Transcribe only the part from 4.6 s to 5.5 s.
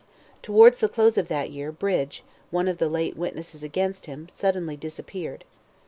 disappeared.